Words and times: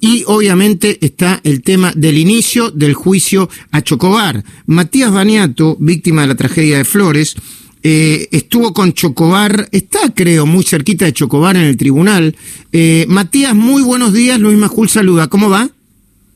y 0.00 0.24
obviamente 0.26 0.98
está 1.00 1.40
el 1.44 1.62
tema 1.62 1.92
del 1.94 2.18
inicio 2.18 2.70
del 2.70 2.94
juicio 2.94 3.48
a 3.70 3.82
Chocobar. 3.82 4.44
Matías 4.66 5.12
Baniato, 5.12 5.76
víctima 5.80 6.22
de 6.22 6.28
la 6.28 6.34
tragedia 6.34 6.78
de 6.78 6.84
Flores, 6.84 7.36
eh, 7.82 8.28
estuvo 8.32 8.72
con 8.72 8.92
Chocobar, 8.92 9.68
está 9.72 10.12
creo 10.14 10.46
muy 10.46 10.64
cerquita 10.64 11.04
de 11.04 11.12
Chocobar 11.12 11.56
en 11.56 11.64
el 11.64 11.76
tribunal. 11.76 12.34
Eh, 12.72 13.06
Matías, 13.08 13.54
muy 13.54 13.82
buenos 13.82 14.12
días, 14.12 14.38
Luis 14.40 14.58
Majul 14.58 14.88
saluda, 14.88 15.28
¿cómo 15.28 15.48
va? 15.48 15.68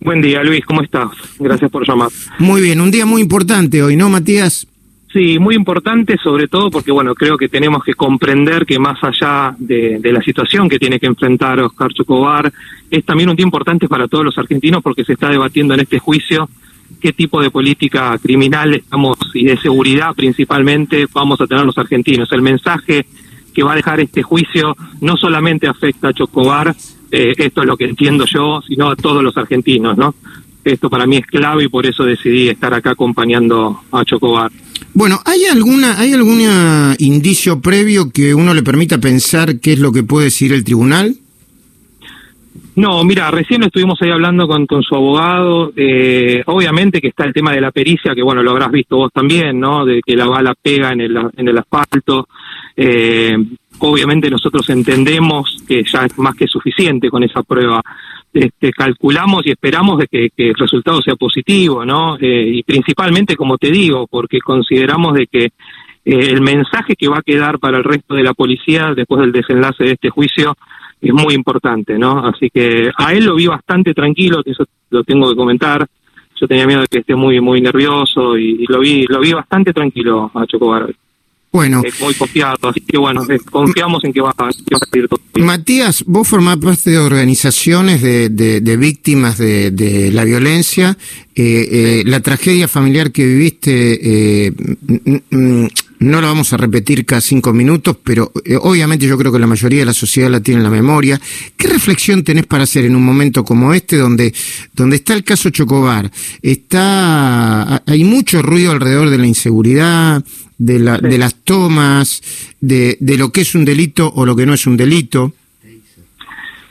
Buen 0.00 0.22
día, 0.22 0.42
Luis, 0.42 0.64
¿cómo 0.64 0.82
estás? 0.82 1.10
Gracias 1.38 1.70
por 1.70 1.86
llamar. 1.86 2.08
Muy 2.38 2.62
bien, 2.62 2.80
un 2.80 2.90
día 2.90 3.04
muy 3.04 3.20
importante 3.20 3.82
hoy, 3.82 3.96
¿no, 3.96 4.08
Matías? 4.08 4.66
Sí, 5.12 5.40
muy 5.40 5.56
importante, 5.56 6.16
sobre 6.22 6.46
todo 6.46 6.70
porque, 6.70 6.92
bueno, 6.92 7.16
creo 7.16 7.36
que 7.36 7.48
tenemos 7.48 7.82
que 7.82 7.94
comprender 7.94 8.64
que 8.64 8.78
más 8.78 9.02
allá 9.02 9.56
de, 9.58 10.00
la 10.04 10.22
situación 10.22 10.68
que 10.68 10.78
tiene 10.78 11.00
que 11.00 11.06
enfrentar 11.06 11.58
Oscar 11.58 11.92
Chocobar, 11.92 12.52
es 12.88 13.04
también 13.04 13.28
un 13.28 13.34
día 13.34 13.44
importante 13.44 13.88
para 13.88 14.06
todos 14.06 14.24
los 14.24 14.38
argentinos 14.38 14.82
porque 14.82 15.04
se 15.04 15.14
está 15.14 15.28
debatiendo 15.28 15.74
en 15.74 15.80
este 15.80 15.98
juicio 15.98 16.48
qué 17.00 17.12
tipo 17.12 17.40
de 17.40 17.50
política 17.50 18.16
criminal 18.18 18.74
estamos 18.74 19.16
y 19.34 19.44
de 19.44 19.56
seguridad 19.56 20.14
principalmente 20.14 21.06
vamos 21.12 21.40
a 21.40 21.46
tener 21.46 21.64
los 21.64 21.78
argentinos. 21.78 22.30
El 22.30 22.42
mensaje 22.42 23.06
que 23.52 23.62
va 23.64 23.72
a 23.72 23.76
dejar 23.76 23.98
este 24.00 24.22
juicio 24.22 24.76
no 25.00 25.16
solamente 25.16 25.66
afecta 25.66 26.08
a 26.08 26.12
Chocobar, 26.12 26.74
eh, 27.10 27.34
esto 27.36 27.62
es 27.62 27.66
lo 27.66 27.76
que 27.76 27.84
entiendo 27.84 28.26
yo, 28.26 28.62
sino 28.66 28.90
a 28.90 28.96
todos 28.96 29.24
los 29.24 29.36
argentinos, 29.36 29.96
¿no? 29.96 30.14
Esto 30.64 30.88
para 30.88 31.06
mí 31.06 31.16
es 31.16 31.26
clave 31.26 31.64
y 31.64 31.68
por 31.68 31.86
eso 31.86 32.04
decidí 32.04 32.48
estar 32.48 32.72
acá 32.74 32.90
acompañando 32.90 33.80
a 33.90 34.04
Chocobar. 34.04 34.52
Bueno, 35.00 35.18
¿hay 35.24 35.46
alguna, 35.50 35.98
hay 35.98 36.12
algún 36.12 36.42
indicio 36.98 37.58
previo 37.62 38.10
que 38.12 38.34
uno 38.34 38.52
le 38.52 38.62
permita 38.62 38.98
pensar 38.98 39.58
qué 39.58 39.72
es 39.72 39.78
lo 39.78 39.92
que 39.92 40.02
puede 40.02 40.26
decir 40.26 40.52
el 40.52 40.62
tribunal? 40.62 41.14
No, 42.76 43.02
mira, 43.02 43.30
recién 43.30 43.62
estuvimos 43.62 43.98
ahí 44.02 44.10
hablando 44.10 44.46
con, 44.46 44.66
con 44.66 44.82
su 44.82 44.94
abogado. 44.94 45.72
Eh, 45.74 46.42
obviamente 46.44 47.00
que 47.00 47.08
está 47.08 47.24
el 47.24 47.32
tema 47.32 47.52
de 47.52 47.62
la 47.62 47.70
pericia, 47.70 48.14
que 48.14 48.22
bueno, 48.22 48.42
lo 48.42 48.50
habrás 48.50 48.70
visto 48.70 48.98
vos 48.98 49.10
también, 49.10 49.58
¿no? 49.58 49.86
De 49.86 50.02
que 50.04 50.14
la 50.14 50.26
bala 50.26 50.54
pega 50.60 50.92
en 50.92 51.00
el, 51.00 51.16
en 51.34 51.48
el 51.48 51.56
asfalto. 51.56 52.28
Eh, 52.76 53.38
obviamente 53.78 54.28
nosotros 54.28 54.68
entendemos 54.68 55.62
que 55.66 55.82
ya 55.82 56.04
es 56.04 56.18
más 56.18 56.34
que 56.34 56.46
suficiente 56.46 57.08
con 57.08 57.24
esa 57.24 57.42
prueba. 57.42 57.80
Este, 58.32 58.70
calculamos 58.70 59.44
y 59.44 59.50
esperamos 59.50 59.98
de 59.98 60.06
que, 60.06 60.30
el 60.36 60.54
resultado 60.54 61.02
sea 61.02 61.16
positivo, 61.16 61.84
¿no? 61.84 62.16
Eh, 62.16 62.48
y 62.54 62.62
principalmente, 62.62 63.34
como 63.34 63.58
te 63.58 63.72
digo, 63.72 64.06
porque 64.06 64.38
consideramos 64.40 65.14
de 65.14 65.26
que 65.26 65.44
eh, 65.46 65.50
el 66.04 66.40
mensaje 66.40 66.94
que 66.94 67.08
va 67.08 67.18
a 67.18 67.22
quedar 67.22 67.58
para 67.58 67.78
el 67.78 67.84
resto 67.84 68.14
de 68.14 68.22
la 68.22 68.32
policía 68.32 68.94
después 68.94 69.20
del 69.20 69.32
desenlace 69.32 69.84
de 69.84 69.92
este 69.92 70.10
juicio 70.10 70.54
es 71.00 71.12
muy 71.12 71.34
importante, 71.34 71.98
¿no? 71.98 72.24
Así 72.24 72.50
que 72.50 72.90
a 72.96 73.12
él 73.14 73.24
lo 73.24 73.34
vi 73.34 73.46
bastante 73.46 73.94
tranquilo, 73.94 74.42
eso 74.44 74.64
lo 74.90 75.02
tengo 75.02 75.28
que 75.30 75.36
comentar. 75.36 75.84
Yo 76.40 76.46
tenía 76.46 76.66
miedo 76.66 76.82
de 76.82 76.86
que 76.86 77.00
esté 77.00 77.16
muy 77.16 77.40
muy 77.40 77.60
nervioso 77.60 78.36
y, 78.38 78.62
y 78.62 78.66
lo 78.66 78.78
vi 78.78 79.06
lo 79.08 79.20
vi 79.20 79.32
bastante 79.32 79.72
tranquilo 79.72 80.30
a 80.34 80.46
Chocobar. 80.46 80.88
Bueno. 81.52 81.82
Es 81.84 82.00
muy 82.00 82.14
confiado, 82.14 82.68
así 82.68 82.80
que 82.80 82.96
bueno, 82.96 83.26
confiamos 83.50 84.04
en 84.04 84.12
que 84.12 84.20
va, 84.20 84.30
a 84.30 84.52
salir 84.52 85.08
todo. 85.08 85.20
Matías, 85.34 86.04
vos 86.06 86.28
formás 86.28 86.58
parte 86.58 86.90
de 86.90 86.98
organizaciones 86.98 88.02
de, 88.02 88.28
de, 88.28 88.60
de 88.60 88.76
víctimas 88.76 89.36
de, 89.36 89.72
de, 89.72 90.12
la 90.12 90.22
violencia. 90.24 90.96
Eh, 91.34 91.68
eh, 91.70 92.02
la 92.06 92.20
tragedia 92.20 92.68
familiar 92.68 93.10
que 93.10 93.24
viviste, 93.24 94.46
eh, 94.46 94.52
no 96.00 96.20
la 96.20 96.28
vamos 96.28 96.52
a 96.52 96.56
repetir 96.56 97.04
cada 97.04 97.20
cinco 97.20 97.52
minutos, 97.52 97.96
pero 98.02 98.32
eh, 98.44 98.56
obviamente 98.56 99.06
yo 99.06 99.18
creo 99.18 99.30
que 99.30 99.38
la 99.38 99.46
mayoría 99.46 99.80
de 99.80 99.84
la 99.84 99.92
sociedad 99.92 100.30
la 100.30 100.40
tiene 100.40 100.60
en 100.60 100.64
la 100.64 100.70
memoria. 100.70 101.20
¿Qué 101.56 101.68
reflexión 101.68 102.24
tenés 102.24 102.46
para 102.46 102.64
hacer 102.64 102.86
en 102.86 102.96
un 102.96 103.04
momento 103.04 103.44
como 103.44 103.74
este, 103.74 103.98
donde, 103.98 104.34
donde 104.72 104.96
está 104.96 105.12
el 105.12 105.24
caso 105.24 105.50
Chocobar? 105.50 106.10
Está, 106.40 107.82
hay 107.86 108.04
mucho 108.04 108.40
ruido 108.40 108.72
alrededor 108.72 109.10
de 109.10 109.18
la 109.18 109.26
inseguridad, 109.26 110.24
de, 110.56 110.78
la, 110.78 110.96
sí. 110.96 111.06
de 111.06 111.18
las 111.18 111.34
tomas, 111.34 112.22
de, 112.60 112.96
de 112.98 113.18
lo 113.18 113.30
que 113.30 113.42
es 113.42 113.54
un 113.54 113.66
delito 113.66 114.10
o 114.14 114.24
lo 114.24 114.34
que 114.34 114.46
no 114.46 114.54
es 114.54 114.66
un 114.66 114.78
delito. 114.78 115.34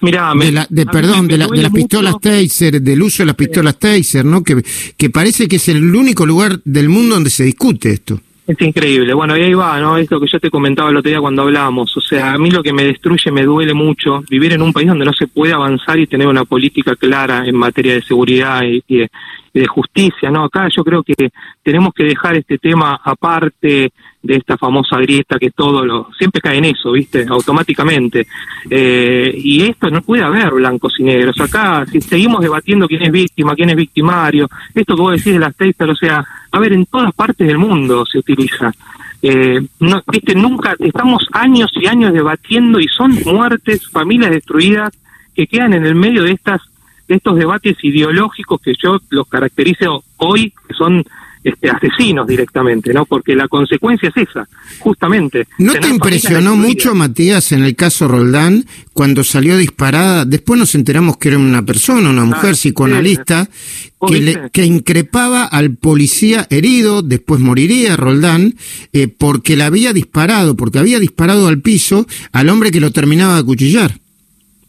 Mirá, 0.00 0.32
de, 0.40 0.52
la, 0.52 0.66
de 0.70 0.86
perdón, 0.86 1.26
de, 1.28 1.36
la, 1.36 1.48
de 1.48 1.60
las 1.60 1.72
pistolas. 1.72 2.14
Taser, 2.18 2.80
del 2.80 3.02
uso 3.02 3.24
de 3.24 3.26
las 3.26 3.34
pistolas 3.34 3.74
sí. 3.74 3.80
Taser, 3.80 4.24
¿no? 4.24 4.42
Que, 4.42 4.64
que 4.96 5.10
parece 5.10 5.48
que 5.48 5.56
es 5.56 5.68
el 5.68 5.94
único 5.94 6.24
lugar 6.24 6.62
del 6.64 6.88
mundo 6.88 7.16
donde 7.16 7.30
se 7.30 7.44
discute 7.44 7.90
esto. 7.90 8.22
Es 8.48 8.58
increíble. 8.62 9.12
Bueno, 9.12 9.36
y 9.36 9.42
ahí 9.42 9.52
va, 9.52 9.78
¿no? 9.78 9.98
Es 9.98 10.10
lo 10.10 10.18
que 10.18 10.26
yo 10.26 10.40
te 10.40 10.48
comentaba 10.48 10.88
el 10.88 10.96
otro 10.96 11.10
día 11.10 11.20
cuando 11.20 11.42
hablábamos. 11.42 11.94
O 11.94 12.00
sea, 12.00 12.32
a 12.32 12.38
mí 12.38 12.50
lo 12.50 12.62
que 12.62 12.72
me 12.72 12.82
destruye, 12.82 13.30
me 13.30 13.42
duele 13.42 13.74
mucho 13.74 14.24
vivir 14.30 14.54
en 14.54 14.62
un 14.62 14.72
país 14.72 14.88
donde 14.88 15.04
no 15.04 15.12
se 15.12 15.26
puede 15.26 15.52
avanzar 15.52 15.98
y 15.98 16.06
tener 16.06 16.26
una 16.26 16.46
política 16.46 16.96
clara 16.96 17.44
en 17.44 17.54
materia 17.54 17.92
de 17.92 18.00
seguridad 18.00 18.62
y, 18.62 18.82
y, 18.88 19.06
de, 19.52 19.66
justicia, 19.66 20.30
¿no? 20.30 20.44
Acá 20.44 20.68
yo 20.74 20.82
creo 20.84 21.02
que 21.02 21.30
tenemos 21.62 21.92
que 21.94 22.04
dejar 22.04 22.36
este 22.36 22.58
tema 22.58 23.00
aparte 23.02 23.92
de 24.22 24.36
esta 24.36 24.56
famosa 24.56 24.98
grieta 24.98 25.38
que 25.38 25.50
todo 25.50 25.84
lo 25.84 26.08
siempre 26.16 26.40
cae 26.40 26.58
en 26.58 26.66
eso, 26.66 26.92
¿viste? 26.92 27.26
Automáticamente. 27.28 28.26
Eh, 28.68 29.32
y 29.36 29.62
esto 29.62 29.90
no 29.90 30.02
puede 30.02 30.22
haber 30.22 30.50
blancos 30.50 30.94
y 30.98 31.04
negros. 31.04 31.40
Acá, 31.40 31.84
si 31.86 32.00
seguimos 32.00 32.40
debatiendo 32.40 32.86
quién 32.86 33.02
es 33.02 33.12
víctima, 33.12 33.54
quién 33.54 33.70
es 33.70 33.76
victimario, 33.76 34.48
esto 34.74 34.94
que 34.94 35.02
vos 35.02 35.12
decís 35.12 35.32
de 35.32 35.38
las 35.38 35.54
Taser, 35.56 35.90
o 35.90 35.96
sea, 35.96 36.24
a 36.50 36.58
ver, 36.58 36.72
en 36.72 36.86
todas 36.86 37.12
partes 37.14 37.46
del 37.46 37.58
mundo 37.58 38.04
se 38.06 38.18
utiliza. 38.18 38.72
Eh, 39.20 39.60
no, 39.80 40.02
viste, 40.10 40.34
nunca, 40.34 40.76
estamos 40.78 41.26
años 41.32 41.70
y 41.74 41.86
años 41.86 42.12
debatiendo 42.12 42.78
y 42.78 42.86
son 42.88 43.18
muertes, 43.24 43.88
familias 43.88 44.30
destruidas 44.30 44.92
que 45.34 45.46
quedan 45.46 45.72
en 45.72 45.86
el 45.86 45.94
medio 45.94 46.22
de 46.22 46.32
estas 46.32 46.60
de 47.08 47.16
estos 47.16 47.36
debates 47.36 47.76
ideológicos 47.82 48.60
que 48.60 48.74
yo 48.80 48.98
los 49.10 49.26
caracterizo 49.28 50.04
hoy, 50.18 50.52
que 50.66 50.74
son 50.74 51.04
este, 51.44 51.70
asesinos 51.70 52.26
directamente, 52.26 52.92
¿no? 52.92 53.06
Porque 53.06 53.34
la 53.34 53.48
consecuencia 53.48 54.10
es 54.14 54.28
esa, 54.28 54.46
justamente. 54.80 55.46
¿No 55.58 55.72
te 55.74 55.88
impresionó 55.88 56.56
mucho, 56.56 56.94
Matías, 56.94 57.52
en 57.52 57.64
el 57.64 57.76
caso 57.76 58.08
Roldán, 58.08 58.66
cuando 58.92 59.24
salió 59.24 59.56
disparada? 59.56 60.24
Después 60.24 60.58
nos 60.58 60.74
enteramos 60.74 61.16
que 61.16 61.28
era 61.28 61.38
una 61.38 61.64
persona, 61.64 62.10
una 62.10 62.24
mujer 62.24 62.50
ah, 62.50 62.54
psicoanalista, 62.54 63.44
sí, 63.44 63.90
que, 64.06 64.20
le, 64.20 64.50
que 64.50 64.66
increpaba 64.66 65.44
al 65.44 65.76
policía 65.76 66.46
herido, 66.50 67.02
después 67.02 67.40
moriría 67.40 67.96
Roldán, 67.96 68.54
eh, 68.92 69.08
porque 69.08 69.56
le 69.56 69.64
había 69.64 69.92
disparado, 69.92 70.56
porque 70.56 70.80
había 70.80 70.98
disparado 70.98 71.48
al 71.48 71.60
piso 71.60 72.06
al 72.32 72.48
hombre 72.48 72.70
que 72.70 72.80
lo 72.80 72.90
terminaba 72.90 73.34
de 73.34 73.40
acuchillar. 73.40 73.98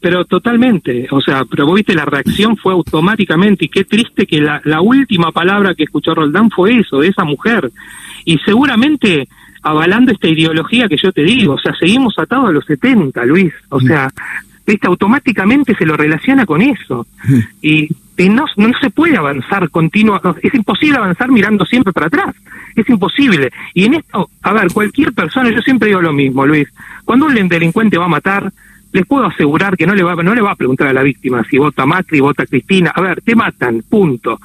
Pero 0.00 0.24
totalmente, 0.24 1.06
o 1.10 1.20
sea, 1.20 1.44
pero 1.44 1.66
vos 1.66 1.76
viste 1.76 1.94
la 1.94 2.06
reacción 2.06 2.56
fue 2.56 2.72
automáticamente 2.72 3.66
y 3.66 3.68
qué 3.68 3.84
triste 3.84 4.26
que 4.26 4.40
la, 4.40 4.60
la 4.64 4.80
última 4.80 5.30
palabra 5.30 5.74
que 5.74 5.84
escuchó 5.84 6.14
Roldán 6.14 6.50
fue 6.50 6.78
eso, 6.78 7.00
de 7.00 7.08
esa 7.08 7.24
mujer. 7.24 7.70
Y 8.24 8.38
seguramente 8.38 9.28
avalando 9.62 10.12
esta 10.12 10.28
ideología 10.28 10.88
que 10.88 10.96
yo 10.96 11.12
te 11.12 11.22
digo, 11.22 11.54
o 11.54 11.58
sea, 11.58 11.74
seguimos 11.74 12.18
atados 12.18 12.48
a 12.48 12.52
los 12.52 12.64
70, 12.64 13.24
Luis, 13.24 13.52
o 13.68 13.80
sea, 13.80 14.08
viste, 14.66 14.86
automáticamente 14.86 15.74
se 15.74 15.84
lo 15.84 15.96
relaciona 15.96 16.46
con 16.46 16.62
eso. 16.62 17.06
Y, 17.60 17.88
y 18.16 18.28
no, 18.28 18.46
no 18.56 18.70
se 18.80 18.90
puede 18.90 19.16
avanzar 19.16 19.68
continua, 19.70 20.20
es 20.42 20.54
imposible 20.54 20.98
avanzar 20.98 21.30
mirando 21.30 21.64
siempre 21.66 21.92
para 21.92 22.06
atrás, 22.06 22.34
es 22.74 22.88
imposible. 22.88 23.50
Y 23.74 23.84
en 23.84 23.94
esto, 23.94 24.30
a 24.42 24.52
ver, 24.52 24.72
cualquier 24.72 25.12
persona, 25.12 25.50
yo 25.50 25.60
siempre 25.60 25.88
digo 25.88 26.00
lo 26.00 26.12
mismo, 26.12 26.46
Luis, 26.46 26.68
cuando 27.04 27.26
un 27.26 27.48
delincuente 27.48 27.98
va 27.98 28.06
a 28.06 28.08
matar, 28.08 28.52
les 28.92 29.06
puedo 29.06 29.24
asegurar 29.26 29.76
que 29.76 29.86
no 29.86 29.94
le 29.94 30.02
va 30.02 30.14
no 30.16 30.34
le 30.34 30.40
va 30.40 30.52
a 30.52 30.56
preguntar 30.56 30.88
a 30.88 30.92
la 30.92 31.02
víctima 31.02 31.44
si 31.48 31.58
vota 31.58 31.86
Macri, 31.86 32.20
vota 32.20 32.46
Cristina, 32.46 32.92
a 32.94 33.00
ver, 33.00 33.20
te 33.22 33.34
matan, 33.34 33.82
punto. 33.88 34.38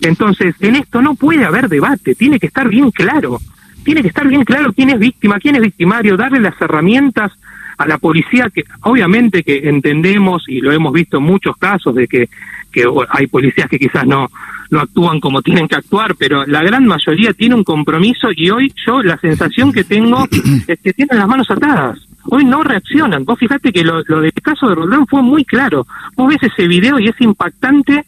Entonces, 0.00 0.54
en 0.60 0.76
esto 0.76 1.00
no 1.00 1.14
puede 1.14 1.44
haber 1.44 1.68
debate, 1.68 2.14
tiene 2.14 2.40
que 2.40 2.46
estar 2.46 2.68
bien 2.68 2.90
claro. 2.90 3.38
Tiene 3.84 4.02
que 4.02 4.08
estar 4.08 4.26
bien 4.28 4.44
claro 4.44 4.72
quién 4.72 4.90
es 4.90 4.98
víctima, 4.98 5.38
quién 5.38 5.56
es 5.56 5.62
victimario, 5.62 6.16
darle 6.16 6.40
las 6.40 6.60
herramientas 6.60 7.32
a 7.78 7.86
la 7.86 7.98
policía 7.98 8.48
que 8.52 8.62
obviamente 8.82 9.42
que 9.42 9.68
entendemos 9.68 10.44
y 10.46 10.60
lo 10.60 10.72
hemos 10.72 10.92
visto 10.92 11.18
en 11.18 11.24
muchos 11.24 11.56
casos 11.56 11.94
de 11.94 12.06
que 12.06 12.28
que 12.70 12.84
hay 13.10 13.26
policías 13.26 13.68
que 13.68 13.78
quizás 13.78 14.06
no 14.06 14.30
no 14.70 14.80
actúan 14.80 15.20
como 15.20 15.42
tienen 15.42 15.68
que 15.68 15.76
actuar, 15.76 16.14
pero 16.16 16.46
la 16.46 16.62
gran 16.62 16.86
mayoría 16.86 17.32
tiene 17.34 17.54
un 17.54 17.64
compromiso 17.64 18.28
y 18.34 18.50
hoy 18.50 18.72
yo 18.86 19.02
la 19.02 19.18
sensación 19.18 19.72
que 19.72 19.84
tengo 19.84 20.26
es 20.66 20.80
que 20.80 20.92
tienen 20.92 21.18
las 21.18 21.28
manos 21.28 21.50
atadas 21.50 21.98
hoy 22.24 22.44
no 22.44 22.62
reaccionan. 22.62 23.24
Vos 23.24 23.38
fijate 23.38 23.72
que 23.72 23.84
lo, 23.84 24.02
lo 24.06 24.20
del 24.20 24.32
caso 24.34 24.68
de 24.68 24.74
Roldán 24.74 25.06
fue 25.06 25.22
muy 25.22 25.44
claro. 25.44 25.86
Vos 26.16 26.28
ves 26.28 26.42
ese 26.42 26.66
video 26.66 26.98
y 26.98 27.08
es 27.08 27.20
impactante 27.20 28.06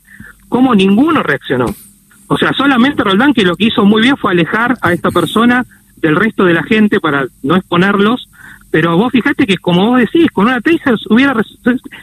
cómo 0.49 0.75
ninguno 0.75 1.22
reaccionó. 1.22 1.66
O 2.26 2.38
sea, 2.38 2.52
solamente 2.52 3.05
Roldán 3.05 3.34
que 3.34 3.44
lo 3.44 3.56
que 3.56 3.66
hizo 3.66 3.84
muy 3.84 4.02
bien 4.02 4.16
fue 4.16 4.32
alejar 4.32 4.76
a 4.81 4.93
esta 4.93 5.11
persona 5.11 5.64
del 5.96 6.16
resto 6.16 6.44
de 6.44 6.55
la 6.55 6.62
gente 6.62 7.00
para 7.00 7.26
no 7.43 7.56
exponerlos, 7.56 8.28
pero 8.70 8.96
vos 8.96 9.12
fijate 9.12 9.46
que 9.46 9.56
como 9.56 9.90
vos 9.90 10.00
decís, 10.00 10.26
con 10.32 10.46
una 10.46 10.61
taser 10.61 10.96
hubiera 11.08 11.34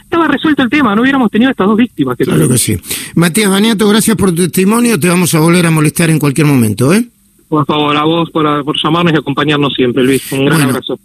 estaba 0.04 0.28
resuelto 0.28 0.64
el 0.64 0.70
tema, 0.70 0.96
no 0.96 1.02
hubiéramos 1.02 1.30
tenido 1.30 1.52
estas 1.52 1.68
dos 1.68 1.78
víctimas. 1.78 2.18
Que 2.18 2.24
claro 2.24 2.48
que 2.48 2.58
sí. 2.58 2.80
Matías 3.16 3.50
Baniato, 3.50 3.88
gracias 3.90 4.16
por 4.16 4.30
tu 4.30 4.44
testimonio, 4.44 5.00
te 5.00 5.10
vamos 5.10 5.36
a 5.36 5.40
volver 5.40 5.66
a 5.66 5.72
molestar 5.72 6.10
en 6.10 6.20
cualquier 6.20 6.48
momento, 6.48 6.94
¿eh? 6.94 7.06
Por 7.50 7.66
favor, 7.66 7.98
a 7.98 8.06
vos 8.06 8.30
por, 8.32 8.64
por 8.64 8.82
llamarnos 8.82 9.14
y 9.14 9.18
acompañarnos 9.18 9.74
siempre, 9.74 10.04
Luis. 10.04 10.32
Un 10.32 10.46
gran 10.46 10.60
bueno. 10.60 10.70
abrazo. 10.70 11.00